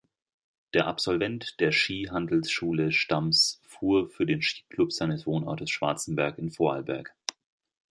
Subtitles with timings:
[0.73, 7.13] Der Absolvent der Skihandelsschule Stams fuhr für den Skiclub seines Wohnortes Schwarzenberg in Vorarlberg.